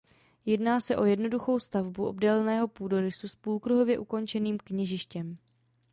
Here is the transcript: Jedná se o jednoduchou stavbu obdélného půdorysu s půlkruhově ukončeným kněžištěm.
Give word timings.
Jedná 0.45 0.79
se 0.79 0.97
o 0.97 1.05
jednoduchou 1.05 1.59
stavbu 1.59 2.07
obdélného 2.07 2.67
půdorysu 2.67 3.27
s 3.27 3.35
půlkruhově 3.35 3.99
ukončeným 3.99 4.57
kněžištěm. 4.57 5.37